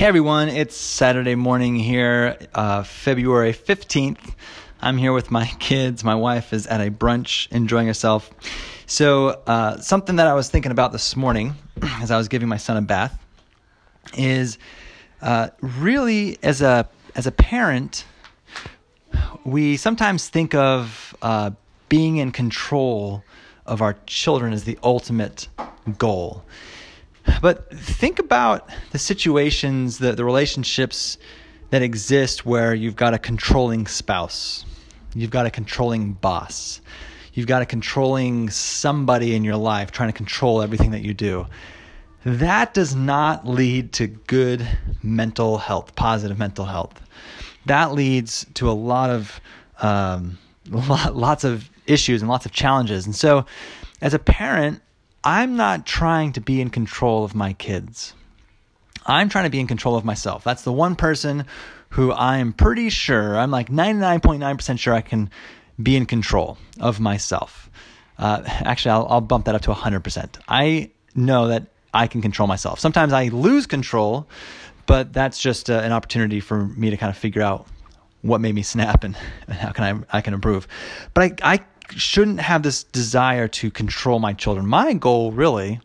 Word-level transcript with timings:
Hey 0.00 0.06
everyone, 0.06 0.48
it's 0.48 0.78
Saturday 0.78 1.34
morning 1.34 1.76
here, 1.76 2.38
uh, 2.54 2.84
February 2.84 3.52
15th. 3.52 4.34
I'm 4.80 4.96
here 4.96 5.12
with 5.12 5.30
my 5.30 5.44
kids. 5.58 6.02
My 6.02 6.14
wife 6.14 6.54
is 6.54 6.66
at 6.68 6.80
a 6.80 6.90
brunch 6.90 7.52
enjoying 7.52 7.86
herself. 7.86 8.30
So, 8.86 9.42
uh, 9.46 9.76
something 9.76 10.16
that 10.16 10.26
I 10.26 10.32
was 10.32 10.48
thinking 10.48 10.72
about 10.72 10.92
this 10.92 11.16
morning 11.16 11.54
as 11.82 12.10
I 12.10 12.16
was 12.16 12.28
giving 12.28 12.48
my 12.48 12.56
son 12.56 12.78
a 12.78 12.80
bath 12.80 13.22
is 14.16 14.56
uh, 15.20 15.50
really 15.60 16.38
as 16.42 16.62
a 16.62 16.88
as 17.14 17.26
a 17.26 17.32
parent, 17.32 18.06
we 19.44 19.76
sometimes 19.76 20.30
think 20.30 20.54
of 20.54 21.14
uh, 21.20 21.50
being 21.90 22.16
in 22.16 22.32
control 22.32 23.22
of 23.66 23.82
our 23.82 23.98
children 24.06 24.54
as 24.54 24.64
the 24.64 24.78
ultimate 24.82 25.48
goal. 25.98 26.42
But 27.40 27.70
think 27.74 28.18
about 28.18 28.68
the 28.90 28.98
situations, 28.98 29.98
the, 29.98 30.12
the 30.12 30.24
relationships 30.24 31.18
that 31.70 31.82
exist 31.82 32.44
where 32.44 32.74
you've 32.74 32.96
got 32.96 33.14
a 33.14 33.18
controlling 33.18 33.86
spouse, 33.86 34.64
you've 35.14 35.30
got 35.30 35.46
a 35.46 35.50
controlling 35.50 36.12
boss, 36.12 36.80
you've 37.32 37.46
got 37.46 37.62
a 37.62 37.66
controlling 37.66 38.50
somebody 38.50 39.34
in 39.34 39.44
your 39.44 39.56
life 39.56 39.90
trying 39.90 40.08
to 40.08 40.16
control 40.16 40.62
everything 40.62 40.90
that 40.90 41.02
you 41.02 41.14
do. 41.14 41.46
That 42.24 42.74
does 42.74 42.94
not 42.94 43.46
lead 43.46 43.92
to 43.94 44.06
good 44.06 44.66
mental 45.02 45.56
health, 45.58 45.94
positive 45.94 46.38
mental 46.38 46.66
health. 46.66 47.00
That 47.66 47.92
leads 47.92 48.44
to 48.54 48.68
a 48.68 48.72
lot 48.72 49.10
of 49.10 49.40
um, 49.80 50.38
lots 50.68 51.44
of 51.44 51.70
issues 51.86 52.20
and 52.20 52.28
lots 52.28 52.44
of 52.44 52.52
challenges. 52.52 53.06
And 53.06 53.14
so, 53.14 53.46
as 54.02 54.12
a 54.12 54.18
parent, 54.18 54.82
I'm 55.22 55.56
not 55.56 55.86
trying 55.86 56.32
to 56.32 56.40
be 56.40 56.60
in 56.60 56.70
control 56.70 57.24
of 57.24 57.34
my 57.34 57.52
kids. 57.52 58.14
I'm 59.06 59.28
trying 59.28 59.44
to 59.44 59.50
be 59.50 59.60
in 59.60 59.66
control 59.66 59.96
of 59.96 60.04
myself. 60.04 60.44
That's 60.44 60.62
the 60.62 60.72
one 60.72 60.96
person 60.96 61.44
who 61.90 62.12
I 62.12 62.38
am 62.38 62.52
pretty 62.52 62.88
sure, 62.90 63.36
I'm 63.36 63.50
like 63.50 63.68
99.9% 63.68 64.78
sure 64.78 64.94
I 64.94 65.00
can 65.00 65.30
be 65.82 65.96
in 65.96 66.06
control 66.06 66.56
of 66.78 67.00
myself. 67.00 67.68
Uh, 68.16 68.42
actually, 68.46 68.92
I'll, 68.92 69.06
I'll 69.08 69.20
bump 69.20 69.46
that 69.46 69.54
up 69.54 69.62
to 69.62 69.72
100%. 69.72 70.38
I 70.48 70.90
know 71.14 71.48
that 71.48 71.66
I 71.92 72.06
can 72.06 72.22
control 72.22 72.46
myself. 72.46 72.78
Sometimes 72.78 73.12
I 73.12 73.28
lose 73.28 73.66
control, 73.66 74.28
but 74.86 75.12
that's 75.12 75.40
just 75.40 75.70
uh, 75.70 75.74
an 75.74 75.92
opportunity 75.92 76.40
for 76.40 76.64
me 76.64 76.90
to 76.90 76.96
kind 76.96 77.10
of 77.10 77.16
figure 77.16 77.42
out 77.42 77.66
what 78.22 78.40
made 78.40 78.54
me 78.54 78.62
snap 78.62 79.02
and, 79.02 79.16
and 79.46 79.56
how 79.56 79.72
can 79.72 80.04
I 80.12 80.18
I 80.18 80.20
can 80.20 80.34
improve. 80.34 80.68
But 81.14 81.40
I 81.42 81.54
I 81.54 81.60
shouldn't 81.96 82.40
have 82.40 82.62
this 82.62 82.84
desire 82.84 83.48
to 83.48 83.70
control 83.70 84.18
my 84.18 84.32
children. 84.32 84.66
My 84.66 84.92
goal 84.92 85.32
really 85.32 85.80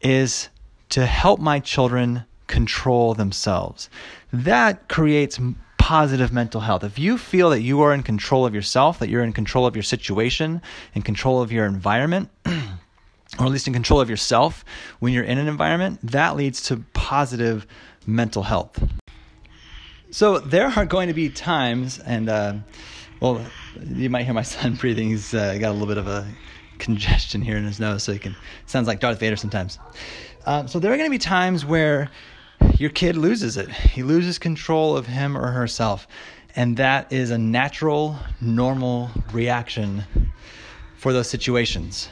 is 0.00 0.48
to 0.90 1.06
help 1.06 1.40
my 1.40 1.60
children 1.60 2.24
control 2.46 3.14
themselves. 3.14 3.88
That 4.32 4.88
creates 4.88 5.38
positive 5.78 6.32
mental 6.32 6.60
health. 6.60 6.84
If 6.84 6.98
you 6.98 7.16
feel 7.16 7.50
that 7.50 7.62
you 7.62 7.80
are 7.80 7.94
in 7.94 8.02
control 8.02 8.44
of 8.44 8.54
yourself, 8.54 8.98
that 8.98 9.08
you're 9.08 9.22
in 9.22 9.32
control 9.32 9.66
of 9.66 9.74
your 9.74 9.82
situation, 9.82 10.60
in 10.94 11.02
control 11.02 11.40
of 11.40 11.50
your 11.50 11.66
environment, 11.66 12.28
or 12.46 13.46
at 13.46 13.50
least 13.50 13.66
in 13.66 13.72
control 13.72 14.00
of 14.00 14.10
yourself 14.10 14.64
when 14.98 15.12
you're 15.12 15.24
in 15.24 15.38
an 15.38 15.48
environment, 15.48 15.98
that 16.02 16.36
leads 16.36 16.62
to 16.62 16.84
positive 16.92 17.66
mental 18.06 18.42
health. 18.42 18.82
So 20.10 20.38
there 20.38 20.66
are 20.66 20.84
going 20.84 21.08
to 21.08 21.14
be 21.14 21.28
times, 21.28 22.00
and 22.00 22.28
uh, 22.28 22.54
well, 23.20 23.44
you 23.86 24.10
might 24.10 24.24
hear 24.24 24.34
my 24.34 24.42
son 24.54 24.74
breathing. 24.74 25.08
He's 25.08 25.34
uh, 25.34 25.56
got 25.58 25.70
a 25.70 25.72
little 25.72 25.86
bit 25.86 25.98
of 25.98 26.08
a 26.08 26.26
congestion 26.78 27.42
here 27.42 27.56
in 27.56 27.64
his 27.64 27.78
nose, 27.78 28.02
so 28.02 28.12
he 28.12 28.18
can 28.18 28.34
sounds 28.66 28.88
like 28.88 29.00
Darth 29.00 29.20
Vader 29.20 29.36
sometimes. 29.36 29.78
Um, 30.46 30.66
so 30.66 30.78
there 30.78 30.92
are 30.92 30.96
going 30.96 31.08
to 31.08 31.14
be 31.14 31.18
times 31.18 31.64
where 31.64 32.10
your 32.76 32.90
kid 32.90 33.16
loses 33.16 33.56
it. 33.56 33.70
He 33.70 34.02
loses 34.02 34.38
control 34.38 34.96
of 34.96 35.06
him 35.06 35.36
or 35.36 35.48
herself, 35.48 36.08
and 36.56 36.78
that 36.78 37.12
is 37.12 37.30
a 37.30 37.38
natural, 37.38 38.16
normal 38.40 39.10
reaction 39.32 40.04
for 40.96 41.12
those 41.12 41.28
situations 41.28 42.08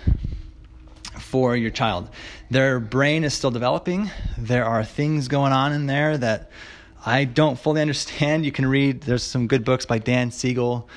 for 1.18 1.56
your 1.56 1.70
child. 1.70 2.08
Their 2.50 2.80
brain 2.80 3.24
is 3.24 3.34
still 3.34 3.50
developing. 3.50 4.10
There 4.36 4.64
are 4.64 4.84
things 4.84 5.28
going 5.28 5.52
on 5.52 5.72
in 5.72 5.86
there 5.86 6.16
that 6.16 6.50
I 7.04 7.24
don't 7.24 7.58
fully 7.58 7.80
understand. 7.80 8.44
You 8.44 8.52
can 8.52 8.66
read. 8.66 9.02
There's 9.02 9.22
some 9.22 9.46
good 9.46 9.64
books 9.64 9.86
by 9.86 9.98
Dan 9.98 10.30
Siegel 10.30 10.88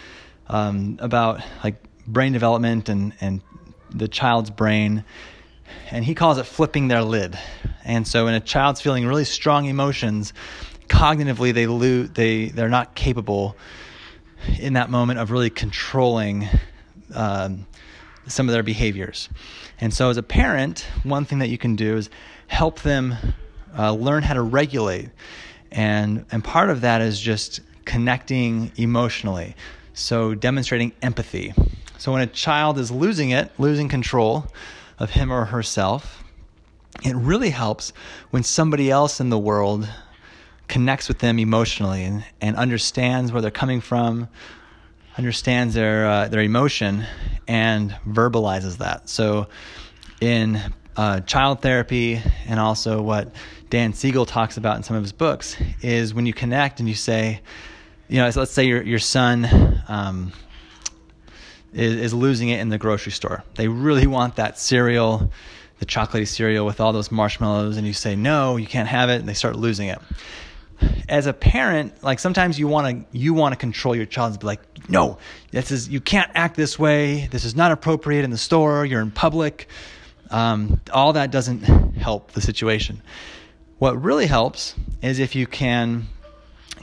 um, 0.47 0.97
about 1.00 1.41
like 1.63 1.75
brain 2.07 2.34
development 2.34 2.89
and 2.89 3.13
and 3.22 3.41
the 3.94 4.07
child's 4.07 4.50
brain, 4.50 5.03
and 5.91 6.03
he 6.03 6.16
calls 6.16 6.38
it 6.38 6.45
flipping 6.45 6.88
their 6.88 7.03
lid. 7.03 7.38
And 7.84 8.07
so, 8.07 8.25
when 8.25 8.34
a 8.34 8.39
child's 8.39 8.81
feeling 8.81 9.06
really 9.06 9.25
strong 9.25 9.66
emotions, 9.66 10.34
cognitively 10.88 11.53
they 11.53 11.67
lose. 11.67 12.09
They 12.12 12.50
they're 12.50 12.69
not 12.69 12.95
capable 12.95 13.56
in 14.59 14.73
that 14.73 14.89
moment 14.89 15.19
of 15.19 15.29
really 15.29 15.51
controlling 15.51 16.47
um, 17.13 17.68
some 18.28 18.50
of 18.50 18.53
their 18.53 18.63
behaviors. 18.63 19.29
And 19.79 19.94
so, 19.94 20.09
as 20.09 20.18
a 20.18 20.23
parent, 20.23 20.88
one 21.03 21.25
thing 21.25 21.39
that 21.39 21.50
you 21.50 21.57
can 21.57 21.75
do 21.75 21.95
is 21.95 22.09
help 22.47 22.81
them 22.81 23.16
uh, 23.78 23.94
learn 23.94 24.23
how 24.23 24.33
to 24.33 24.41
regulate 24.41 25.09
and 25.72 26.26
and 26.32 26.44
part 26.44 26.70
of 26.70 26.82
that 26.82 27.02
is 27.02 27.20
just 27.20 27.62
connecting 27.86 28.72
emotionally. 28.78 29.56
So 29.94 30.36
demonstrating 30.36 30.94
empathy. 31.02 31.54
So 31.98 32.12
when 32.12 32.22
a 32.22 32.28
child 32.28 32.78
is 32.78 32.92
losing 32.92 33.32
it 33.32 33.52
losing 33.58 33.90
control 33.90 34.48
of 35.00 35.12
him 35.12 35.31
or 35.31 35.46
herself 35.46 36.24
it 37.04 37.16
really 37.16 37.50
helps 37.50 37.94
when 38.30 38.44
somebody 38.44 38.92
else 38.92 39.20
in 39.20 39.30
the 39.30 39.40
world 39.40 39.90
connects 40.68 41.08
with 41.08 41.20
them 41.20 41.40
emotionally 41.40 42.04
and, 42.04 42.24
and 42.40 42.56
understands 42.56 43.31
where 43.31 43.42
they're 43.42 43.52
coming 43.52 43.81
from 43.81 44.28
understands 45.18 45.74
their 45.74 46.08
uh, 46.08 46.28
their 46.28 46.42
emotion 46.42 47.06
and 47.48 47.92
verbalizes 48.08 48.78
that. 48.78 49.10
So 49.10 49.48
in 50.22 50.62
uh, 51.01 51.19
child 51.22 51.63
therapy 51.63 52.22
and 52.47 52.59
also 52.59 53.01
what 53.01 53.34
Dan 53.72 53.94
Siegel 53.94 54.28
talks 54.28 54.57
about 54.57 54.78
in 54.78 54.84
some 54.84 54.95
of 54.95 55.01
his 55.01 55.12
books 55.12 55.57
is 55.81 56.13
when 56.13 56.28
you 56.28 56.34
connect 56.34 56.79
and 56.79 56.88
you 56.88 56.94
say, 56.94 57.41
you 58.07 58.17
know, 58.17 58.29
let's 58.35 58.51
say 58.51 58.66
your 58.66 58.84
your 58.84 59.00
son 59.00 59.81
um, 59.88 60.31
is, 61.73 61.95
is 61.95 62.13
losing 62.13 62.50
it 62.50 62.59
in 62.59 62.69
the 62.69 62.78
grocery 62.78 63.12
store. 63.13 63.44
They 63.56 63.67
really 63.67 64.06
want 64.06 64.35
that 64.35 64.59
cereal, 64.59 65.31
the 65.79 65.88
chocolatey 65.88 66.28
cereal 66.28 66.67
with 66.67 66.79
all 66.79 66.94
those 66.94 67.12
marshmallows, 67.12 67.78
and 67.78 67.88
you 67.88 67.94
say 67.94 68.16
no, 68.16 68.57
you 68.57 68.68
can't 68.68 68.88
have 68.88 69.09
it, 69.09 69.22
and 69.22 69.28
they 69.28 69.33
start 69.33 69.56
losing 69.56 69.88
it. 69.88 69.97
As 71.09 71.25
a 71.25 71.33
parent, 71.33 72.03
like 72.03 72.19
sometimes 72.19 72.59
you 72.59 72.68
want 72.68 73.12
to 73.12 73.18
you 73.18 73.33
want 73.33 73.53
to 73.53 73.57
control 73.57 73.95
your 73.95 74.06
child 74.06 74.33
and 74.33 74.39
be 74.39 74.45
like, 74.45 74.62
no, 74.88 75.18
this 75.50 75.72
is 75.72 75.89
you 75.89 76.00
can't 76.00 76.29
act 76.35 76.56
this 76.56 76.78
way. 76.78 77.28
This 77.31 77.44
is 77.44 77.56
not 77.56 77.72
appropriate 77.72 78.23
in 78.23 78.29
the 78.29 78.38
store. 78.38 78.85
You're 78.85 79.01
in 79.01 79.09
public 79.09 79.68
um, 80.31 80.81
all 80.92 81.14
that 81.14 81.31
doesn't 81.31 81.62
help 81.96 82.31
the 82.31 82.42
situation. 82.42 83.02
What 83.78 84.02
really 84.02 84.25
helps 84.25 84.75
is 85.02 85.19
if 85.19 85.36
you 85.36 85.46
can 85.46 86.08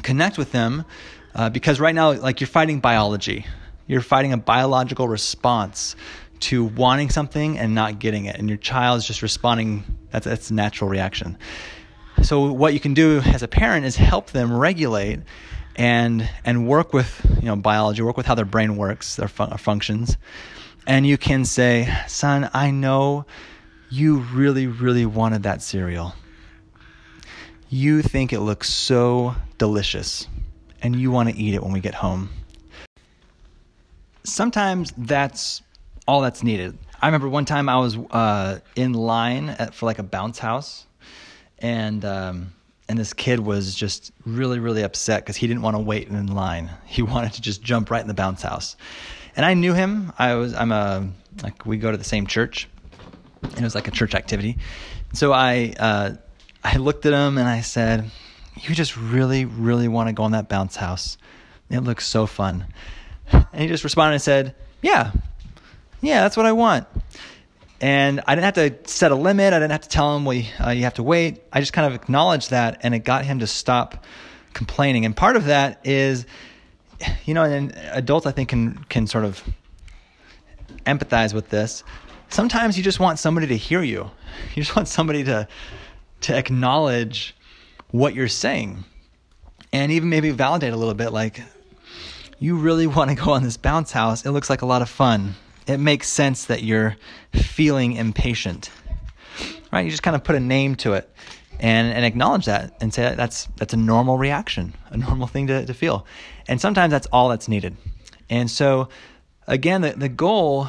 connect 0.03 0.39
with 0.39 0.53
them, 0.53 0.85
uh, 1.35 1.51
because 1.51 1.81
right 1.81 1.95
now, 1.95 2.13
like 2.13 2.41
you're 2.41 2.49
fighting 2.49 2.81
biology, 2.81 3.47
you're 3.87 4.01
fighting 4.01 4.33
a 4.33 4.37
biological 4.37 5.09
response 5.09 5.97
to 6.41 6.65
wanting 6.65 7.11
something 7.11 7.59
and 7.59 7.75
not 7.75 7.99
getting 7.99 8.27
it, 8.27 8.37
and 8.37 8.49
your 8.49 8.59
child 8.59 8.99
is 8.99 9.07
just 9.07 9.23
responding. 9.23 9.85
That's 10.11 10.27
that's 10.27 10.51
a 10.51 10.55
natural 10.55 10.91
reaction. 10.91 11.39
So 12.23 12.53
what 12.53 12.75
you 12.75 12.81
can 12.81 12.95
do 12.95 13.21
as 13.25 13.43
a 13.43 13.49
parent 13.49 13.87
is 13.87 13.97
help 13.97 14.31
them 14.31 14.53
regulate 14.53 15.21
and 15.77 16.29
and 16.45 16.67
work 16.67 16.93
with 16.93 17.25
you 17.41 17.47
know 17.47 17.57
biology, 17.57 18.03
work 18.03 18.17
with 18.17 18.27
how 18.27 18.35
their 18.35 18.45
brain 18.45 18.77
works, 18.77 19.17
their 19.17 19.29
fun- 19.29 19.57
functions, 19.57 20.17
and 20.89 21.07
you 21.07 21.19
can 21.19 21.45
say, 21.45 21.95
Son, 22.09 22.51
I 22.55 22.71
know 22.71 23.27
you 23.91 24.21
really, 24.21 24.67
really 24.67 25.05
wanted 25.05 25.43
that 25.43 25.63
cereal. 25.63 26.15
You 27.69 28.01
think 28.01 28.33
it 28.33 28.41
looks 28.41 28.71
so 28.71 29.37
delicious, 29.59 30.27
and 30.83 30.97
you 30.97 31.11
want 31.11 31.29
to 31.29 31.37
eat 31.37 31.55
it 31.55 31.63
when 31.63 31.73
we 31.73 31.81
get 31.81 31.95
home. 31.95 32.31
Sometimes 34.25 34.93
that's 34.97 35.61
all 36.07 36.23
that's 36.23 36.43
needed. 36.43 36.77
I 37.01 37.07
remember 37.07 37.29
one 37.29 37.45
time 37.45 37.69
I 37.69 37.79
was 37.79 37.99
uh, 38.11 38.61
in 38.75 38.95
line 38.95 39.51
at, 39.51 39.75
for 39.75 39.85
like 39.85 39.99
a 39.99 40.03
bounce 40.03 40.39
house, 40.39 40.87
and 41.59 42.03
um, 42.07 42.55
and 42.89 42.99
this 42.99 43.13
kid 43.13 43.41
was 43.41 43.75
just 43.75 44.11
really 44.25 44.59
really 44.59 44.83
upset 44.83 45.23
because 45.23 45.37
he 45.37 45.47
didn't 45.47 45.63
want 45.63 45.77
to 45.77 45.83
wait 45.83 46.09
in 46.09 46.27
line. 46.29 46.71
He 46.87 47.03
wanted 47.13 47.35
to 47.35 47.43
just 47.43 47.63
jump 47.63 47.91
right 47.91 48.01
in 48.01 48.09
the 48.09 48.15
bounce 48.15 48.41
house, 48.41 48.77
and 49.39 49.47
I 49.47 49.55
knew 49.55 49.73
him. 49.73 50.13
I 50.19 50.35
was 50.35 50.53
I'm 50.53 50.73
a 50.73 51.09
like 51.43 51.65
we 51.65 51.79
go 51.79 51.93
to 51.93 51.97
the 51.97 52.05
same 52.05 52.27
church, 52.27 52.69
and 53.43 53.57
it 53.57 53.63
was 53.63 53.75
like 53.75 53.87
a 53.87 53.93
church 53.93 54.15
activity. 54.15 54.59
So 55.15 55.33
I 55.33 55.75
uh, 55.79 56.17
I 56.65 56.77
looked 56.77 57.07
at 57.07 57.13
him 57.13 57.39
and 57.39 57.49
I 57.49 57.61
said, 57.61 58.11
"You 58.57 58.75
just 58.75 58.97
really 58.97 59.45
really 59.45 59.87
want 59.87 60.09
to 60.09 60.13
go 60.13 60.25
on 60.25 60.33
that 60.33 60.49
bounce 60.49 60.75
house? 60.75 61.17
It 61.71 61.81
looks 61.81 62.05
so 62.07 62.27
fun." 62.27 62.67
And 63.33 63.63
he 63.63 63.69
just 63.69 63.85
responded 63.85 64.15
and 64.15 64.23
said, 64.23 64.57
"Yeah, 64.83 65.13
yeah, 66.01 66.23
that's 66.23 66.37
what 66.37 66.47
I 66.47 66.53
want." 66.53 66.89
And 67.81 68.21
I 68.27 68.35
didn't 68.35 68.45
have 68.45 68.55
to 68.55 68.91
set 68.91 69.13
a 69.13 69.15
limit. 69.15 69.53
I 69.53 69.61
didn't 69.61 69.71
have 69.71 69.83
to 69.83 69.89
tell 69.89 70.17
him, 70.17 70.25
well, 70.25 70.43
uh, 70.61 70.71
you 70.71 70.83
have 70.83 70.95
to 70.95 71.05
wait. 71.05 71.45
I 71.53 71.61
just 71.61 71.73
kind 71.73 71.87
of 71.87 71.95
acknowledged 71.95 72.51
that, 72.51 72.81
and 72.83 72.93
it 72.93 73.05
got 73.05 73.25
him 73.25 73.39
to 73.39 73.47
stop 73.47 74.05
complaining. 74.53 75.05
And 75.05 75.17
part 75.17 75.37
of 75.37 75.45
that 75.45 75.81
is, 75.85 76.27
you 77.25 77.35
know, 77.35 77.45
and 77.45 77.75
adults 77.93 78.27
I 78.27 78.33
think 78.33 78.49
can 78.49 78.85
can 78.89 79.07
sort 79.07 79.25
of 79.25 79.43
empathize 80.87 81.35
with 81.35 81.51
this. 81.51 81.85
Sometimes 82.29 82.77
you 82.77 82.85
just 82.85 83.01
want 83.01 83.19
somebody 83.19 83.47
to 83.49 83.57
hear 83.57 83.83
you. 83.83 84.11
You 84.55 84.63
just 84.63 84.77
want 84.77 84.87
somebody 84.87 85.25
to 85.25 85.49
to 86.21 86.37
acknowledge 86.37 87.35
what 87.91 88.15
you're 88.15 88.29
saying, 88.29 88.85
and 89.73 89.91
even 89.91 90.09
maybe 90.09 90.31
validate 90.31 90.73
a 90.73 90.77
little 90.77 90.95
bit. 90.95 91.13
Like, 91.13 91.43
you 92.39 92.57
really 92.57 92.87
want 92.97 93.11
to 93.11 93.17
go 93.17 93.33
on 93.33 93.43
this 93.43 93.57
bounce 93.57 93.91
house. 93.91 94.25
It 94.25 94.31
looks 94.31 94.49
like 94.49 94.63
a 94.63 94.67
lot 94.67 94.83
of 94.83 94.89
fun. 94.89 95.35
It 95.67 95.79
makes 95.79 96.09
sense 96.09 96.45
that 96.47 96.63
you're 96.63 96.97
feeling 97.33 97.95
impatient, 97.95 98.71
right? 99.73 99.85
You 99.85 99.91
just 99.91 100.03
kind 100.03 100.15
of 100.15 100.23
put 100.23 100.37
a 100.37 100.41
name 100.41 100.77
to 100.77 100.93
it 100.93 101.11
and 101.61 101.93
and 101.93 102.05
acknowledge 102.05 102.47
that 102.47 102.77
and 102.81 102.93
say 102.93 103.15
that's 103.15 103.49
that's 103.57 103.75
a 103.75 103.77
normal 103.77 104.19
reaction, 104.19 104.75
a 104.91 104.97
normal 104.97 105.27
thing 105.27 105.47
to, 105.49 105.67
to 105.67 105.75
feel. 105.75 106.07
And 106.47 106.61
sometimes 106.61 106.91
that's 106.91 107.07
all 107.13 107.29
that's 107.29 107.49
needed. 107.49 107.77
And 108.31 108.51
so 108.51 108.89
again, 109.47 109.81
the, 109.81 109.93
the 109.93 110.09
goal 110.09 110.69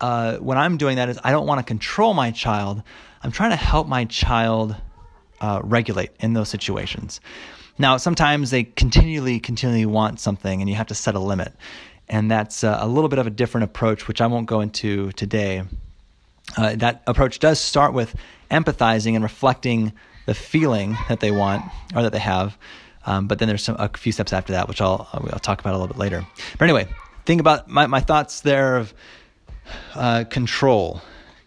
uh, 0.00 0.36
when 0.38 0.58
I'm 0.58 0.76
doing 0.76 0.96
that 0.96 1.08
is 1.08 1.18
I 1.22 1.30
don't 1.30 1.46
want 1.46 1.58
to 1.58 1.64
control 1.64 2.14
my 2.14 2.30
child. 2.30 2.82
I'm 3.22 3.32
trying 3.32 3.50
to 3.50 3.56
help 3.56 3.86
my 3.86 4.06
child 4.06 4.76
uh, 5.40 5.60
regulate 5.62 6.10
in 6.20 6.32
those 6.32 6.48
situations. 6.48 7.20
Now, 7.78 7.96
sometimes 7.96 8.50
they 8.50 8.64
continually, 8.64 9.40
continually 9.40 9.86
want 9.86 10.20
something, 10.20 10.60
and 10.60 10.68
you 10.68 10.76
have 10.76 10.88
to 10.88 10.94
set 10.94 11.14
a 11.14 11.18
limit. 11.18 11.54
And 12.08 12.30
that's 12.30 12.64
uh, 12.64 12.78
a 12.80 12.86
little 12.86 13.08
bit 13.08 13.18
of 13.18 13.26
a 13.26 13.30
different 13.30 13.64
approach, 13.64 14.08
which 14.08 14.20
I 14.20 14.26
won't 14.26 14.46
go 14.46 14.60
into 14.60 15.12
today. 15.12 15.62
Uh, 16.56 16.74
that 16.76 17.02
approach 17.06 17.38
does 17.38 17.60
start 17.60 17.94
with 17.94 18.14
empathizing 18.50 19.14
and 19.14 19.22
reflecting 19.22 19.92
the 20.26 20.34
feeling 20.34 20.96
that 21.08 21.20
they 21.20 21.30
want 21.30 21.64
or 21.94 22.02
that 22.02 22.12
they 22.12 22.18
have. 22.18 22.56
Um, 23.06 23.26
but 23.26 23.38
then 23.38 23.48
there's 23.48 23.64
some, 23.64 23.76
a 23.78 23.88
few 23.88 24.12
steps 24.12 24.32
after 24.32 24.52
that, 24.52 24.68
which 24.68 24.80
I'll, 24.80 25.08
I'll 25.12 25.38
talk 25.38 25.60
about 25.60 25.74
a 25.74 25.78
little 25.78 25.88
bit 25.88 25.98
later. 25.98 26.26
But 26.58 26.64
anyway, 26.64 26.86
think 27.24 27.40
about 27.40 27.68
my, 27.68 27.86
my 27.86 28.00
thoughts 28.00 28.40
there 28.40 28.76
of 28.76 28.94
uh, 29.94 30.24
control. 30.24 31.00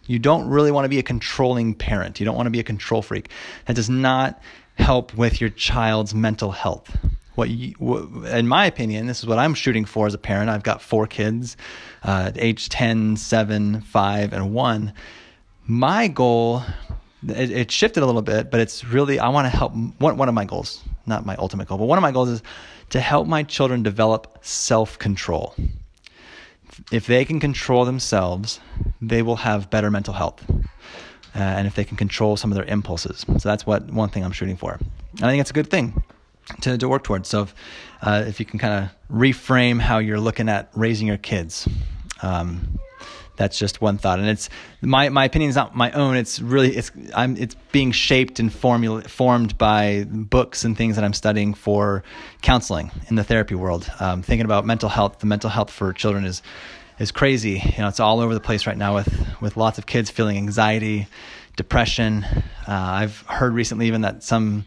You 0.06 0.18
don't 0.18 0.48
really 0.48 0.70
want 0.70 0.84
to 0.84 0.88
be 0.88 0.98
a 0.98 1.02
controlling 1.02 1.74
parent. 1.74 2.20
You 2.20 2.26
don't 2.26 2.36
want 2.36 2.46
to 2.46 2.50
be 2.50 2.60
a 2.60 2.64
control 2.64 3.02
freak. 3.02 3.30
That 3.66 3.76
does 3.76 3.88
not 3.88 4.40
help 4.76 5.14
with 5.14 5.40
your 5.40 5.50
child's 5.50 6.14
mental 6.14 6.50
health. 6.50 6.96
What, 7.36 7.50
you, 7.50 7.74
in 8.30 8.46
my 8.46 8.66
opinion, 8.66 9.06
this 9.06 9.20
is 9.20 9.26
what 9.26 9.38
I'm 9.38 9.54
shooting 9.54 9.84
for 9.84 10.06
as 10.06 10.14
a 10.14 10.18
parent. 10.18 10.50
I've 10.50 10.62
got 10.62 10.80
four 10.80 11.06
kids, 11.06 11.56
uh, 12.02 12.30
age 12.36 12.68
10, 12.68 13.16
7, 13.16 13.80
5, 13.80 14.32
and 14.32 14.54
1. 14.54 14.92
My 15.66 16.08
goal, 16.08 16.62
it, 17.28 17.50
it 17.50 17.70
shifted 17.70 18.02
a 18.02 18.06
little 18.06 18.22
bit, 18.22 18.50
but 18.50 18.60
it's 18.60 18.84
really, 18.84 19.18
I 19.18 19.28
want 19.28 19.46
to 19.46 19.56
help. 19.56 19.72
One, 19.98 20.16
one 20.16 20.28
of 20.28 20.34
my 20.34 20.44
goals, 20.44 20.82
not 21.06 21.24
my 21.26 21.36
ultimate 21.36 21.68
goal, 21.68 21.78
but 21.78 21.86
one 21.86 21.98
of 21.98 22.02
my 22.02 22.12
goals 22.12 22.28
is 22.28 22.42
to 22.90 23.00
help 23.00 23.26
my 23.26 23.42
children 23.42 23.82
develop 23.82 24.38
self 24.42 24.98
control. 24.98 25.54
If 26.90 27.06
they 27.06 27.24
can 27.24 27.40
control 27.40 27.84
themselves, 27.84 28.60
they 29.00 29.22
will 29.22 29.36
have 29.36 29.70
better 29.70 29.90
mental 29.90 30.14
health. 30.14 30.44
Uh, 31.36 31.38
and 31.38 31.66
if 31.66 31.74
they 31.74 31.84
can 31.84 31.96
control 31.96 32.36
some 32.36 32.52
of 32.52 32.56
their 32.56 32.64
impulses. 32.66 33.24
So 33.26 33.48
that's 33.48 33.66
what 33.66 33.90
one 33.90 34.08
thing 34.08 34.24
I'm 34.24 34.32
shooting 34.32 34.56
for. 34.56 34.78
And 35.14 35.24
I 35.24 35.30
think 35.30 35.40
it's 35.40 35.50
a 35.50 35.54
good 35.54 35.68
thing 35.68 36.02
to, 36.60 36.78
to 36.78 36.88
work 36.88 37.02
towards. 37.02 37.28
So 37.28 37.42
if, 37.42 37.54
uh, 38.02 38.24
if 38.26 38.38
you 38.38 38.46
can 38.46 38.58
kind 38.58 38.84
of 38.84 39.16
reframe 39.16 39.80
how 39.80 39.98
you're 39.98 40.20
looking 40.20 40.48
at 40.48 40.70
raising 40.74 41.08
your 41.08 41.16
kids, 41.16 41.68
um, 42.22 42.78
that's 43.36 43.58
just 43.58 43.80
one 43.80 43.98
thought. 43.98 44.18
And 44.18 44.28
it's 44.28 44.48
my, 44.80 45.08
my 45.08 45.24
opinion 45.24 45.50
is 45.50 45.56
not 45.56 45.74
my 45.74 45.90
own. 45.92 46.16
It's 46.16 46.40
really, 46.40 46.76
it's, 46.76 46.90
I'm, 47.14 47.36
it's 47.36 47.56
being 47.72 47.92
shaped 47.92 48.38
and 48.38 48.52
formula, 48.52 49.02
formed 49.02 49.58
by 49.58 50.04
books 50.08 50.64
and 50.64 50.76
things 50.76 50.96
that 50.96 51.04
I'm 51.04 51.12
studying 51.12 51.54
for 51.54 52.02
counseling 52.42 52.90
in 53.08 53.16
the 53.16 53.24
therapy 53.24 53.54
world. 53.54 53.90
Um, 54.00 54.22
thinking 54.22 54.44
about 54.44 54.64
mental 54.64 54.88
health, 54.88 55.18
the 55.18 55.26
mental 55.26 55.50
health 55.50 55.70
for 55.70 55.92
children 55.92 56.24
is, 56.24 56.42
is 56.98 57.10
crazy. 57.10 57.60
You 57.64 57.82
know, 57.82 57.88
it's 57.88 58.00
all 58.00 58.20
over 58.20 58.34
the 58.34 58.40
place 58.40 58.66
right 58.66 58.76
now 58.76 58.94
with 58.94 59.26
with 59.40 59.56
lots 59.56 59.78
of 59.78 59.86
kids 59.86 60.10
feeling 60.10 60.36
anxiety, 60.36 61.06
depression. 61.56 62.24
Uh, 62.24 62.42
I've 62.68 63.20
heard 63.22 63.52
recently 63.52 63.88
even 63.88 64.02
that 64.02 64.22
some, 64.22 64.64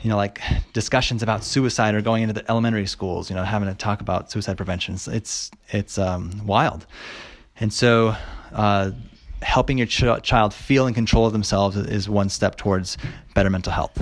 you 0.00 0.10
know, 0.10 0.16
like 0.16 0.40
discussions 0.72 1.22
about 1.22 1.42
suicide 1.42 1.94
are 1.94 2.02
going 2.02 2.22
into 2.22 2.34
the 2.34 2.48
elementary 2.48 2.86
schools. 2.86 3.30
You 3.30 3.36
know, 3.36 3.42
having 3.42 3.68
to 3.68 3.74
talk 3.74 4.00
about 4.00 4.30
suicide 4.30 4.56
prevention. 4.56 4.96
It's 5.08 5.50
it's 5.70 5.98
um, 5.98 6.46
wild, 6.46 6.86
and 7.60 7.72
so. 7.72 8.16
Uh, 8.52 8.92
helping 9.42 9.76
your 9.76 9.86
ch- 9.86 10.22
child 10.22 10.54
feel 10.54 10.86
in 10.86 10.94
control 10.94 11.26
of 11.26 11.32
themselves 11.32 11.76
is 11.76 12.08
one 12.08 12.28
step 12.28 12.56
towards 12.56 12.96
better 13.34 13.50
mental 13.50 13.72
health. 13.72 14.00